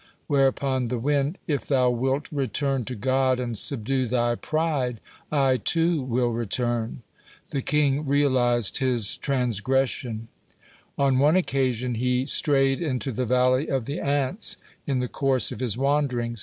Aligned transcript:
Whereupon 0.25 0.87
the 0.87 0.97
wind: 0.97 1.37
"If 1.45 1.67
thou 1.67 1.91
wilt 1.91 2.27
return 2.31 2.85
to 2.85 2.95
God, 2.95 3.39
and 3.39 3.55
subdue 3.55 4.07
thy 4.07 4.33
pride, 4.33 4.99
I, 5.31 5.57
too, 5.57 6.01
will 6.01 6.29
return." 6.31 7.03
The 7.51 7.61
king 7.61 8.07
realized 8.07 8.79
his 8.79 9.15
transgression. 9.17 10.27
On 10.97 11.19
one 11.19 11.35
occasion 11.35 11.93
he 11.93 12.25
strayed 12.25 12.81
into 12.81 13.11
the 13.11 13.25
valley 13.27 13.67
of 13.67 13.85
the 13.85 13.99
ants 13.99 14.57
in 14.87 15.01
the 15.01 15.07
course 15.07 15.51
of 15.51 15.59
his 15.59 15.77
wanderings. 15.77 16.39